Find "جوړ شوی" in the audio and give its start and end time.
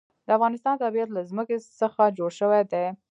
2.17-2.61